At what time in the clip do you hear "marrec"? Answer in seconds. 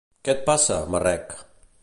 0.95-1.37